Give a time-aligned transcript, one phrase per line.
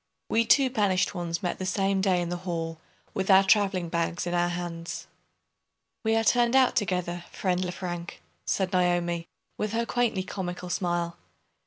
[0.29, 2.79] We two banished ones met the same day in the hall,
[3.13, 5.05] with our traveling bags in our hands.
[6.03, 9.27] "We are turned out together, friend Lefrank," said Naomi,
[9.59, 11.17] with her quaintly comical smile.